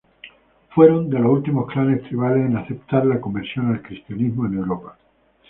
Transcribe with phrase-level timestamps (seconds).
[0.73, 4.97] Fueron de los últimos clanes tribales en aceptar la conversión al Cristianismo en Europa.